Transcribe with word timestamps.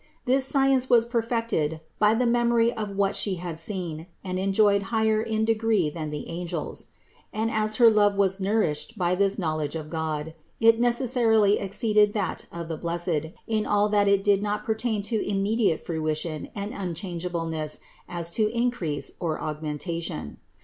This 0.25 0.45
science 0.45 0.89
was 0.89 1.05
perfected 1.05 1.79
by 1.99 2.15
the 2.15 2.25
memory 2.25 2.73
of 2.73 2.95
what 2.95 3.15
She 3.15 3.35
had 3.35 3.59
seen 3.59 4.07
and 4.23 4.39
enjoyed 4.39 4.81
higher 4.89 5.21
in 5.21 5.45
degree 5.45 5.91
than 5.91 6.09
the 6.09 6.27
angels. 6.27 6.87
And 7.31 7.51
as 7.51 7.75
her 7.75 7.87
love 7.87 8.15
was 8.15 8.39
nourished 8.39 8.97
by 8.97 9.13
this 9.13 9.37
knowledge 9.37 9.75
of 9.75 9.91
God, 9.91 10.33
it 10.59 10.81
neces 10.81 11.13
sarily 11.15 11.61
exceeded 11.61 12.13
that 12.13 12.47
of 12.51 12.67
the 12.67 12.77
blessed 12.77 13.27
in 13.45 13.67
all 13.67 13.89
that 13.89 14.23
did 14.23 14.41
not 14.41 14.65
pertain 14.65 15.03
to 15.03 15.21
immediate 15.23 15.85
fruition 15.85 16.49
and 16.55 16.73
unchangeableness 16.73 17.79
as 18.09 18.31
to 18.31 18.49
increase 18.49 19.11
or 19.19 19.39
augmentation. 19.39 20.37